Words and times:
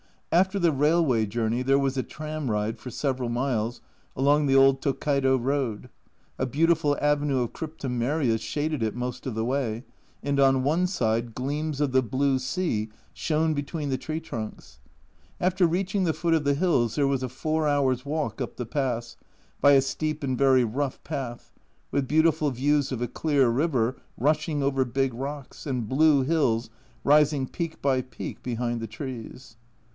After 0.31 0.57
the 0.57 0.71
railway 0.71 1.27
journey 1.27 1.61
there 1.61 1.77
was 1.77 1.95
a 1.95 2.01
tram 2.01 2.49
ride 2.49 2.79
for 2.79 2.89
several 2.89 3.29
miles 3.29 3.81
along 4.15 4.45
the 4.47 4.55
old 4.55 4.81
Tokkaido 4.81 5.35
road; 5.37 5.89
a 6.39 6.45
beautiful 6.47 6.97
avenue 6.99 7.41
of 7.43 7.53
Crypto 7.53 7.87
merias 7.89 8.41
shaded 8.41 8.81
it 8.81 8.95
most 8.95 9.27
of 9.27 9.35
the 9.35 9.45
way, 9.45 9.83
and 10.23 10.39
on 10.39 10.63
one 10.63 10.87
side 10.87 11.35
gleams 11.35 11.81
of 11.81 11.91
the 11.91 12.01
blue 12.01 12.39
sea 12.39 12.89
shone 13.13 13.53
between 13.53 13.89
the 13.89 13.97
tree 13.97 14.21
trunks. 14.21 14.79
After 15.39 15.67
reaching 15.67 16.05
the 16.05 16.13
foot 16.13 16.33
of 16.33 16.45
the 16.45 16.55
hills 16.55 16.95
there 16.95 17.07
was 17.07 17.21
a 17.21 17.29
four 17.29 17.67
hours' 17.67 18.05
walk 18.05 18.41
up 18.41 18.55
the 18.55 18.65
pass, 18.65 19.17
by 19.59 19.73
a 19.73 19.81
steep 19.81 20.23
and 20.23 20.35
very 20.37 20.63
rough 20.63 21.03
path, 21.03 21.53
with 21.91 22.07
beautiful 22.07 22.49
views 22.49 22.91
of 22.91 23.01
a 23.03 23.07
clear 23.07 23.49
river 23.49 23.97
rushing 24.17 24.63
over 24.63 24.85
big 24.85 25.13
rocks, 25.13 25.67
and 25.67 25.89
blue 25.89 26.23
hills 26.23 26.71
rising 27.03 27.45
peak 27.47 27.81
by 27.83 28.01
peak 28.01 28.41
behind 28.41 28.79
the 28.79 28.87
trees. 28.87 29.57